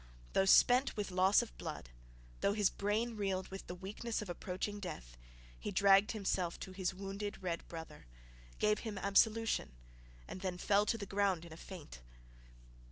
[0.33, 1.91] Though spent with loss of blood,
[2.39, 5.15] though his brain reeled with the weakness of approaching death,
[5.59, 8.07] he dragged himself to his wounded red brother,
[8.57, 9.73] gave him absolution,
[10.27, 12.01] and then fell to the ground in a faint.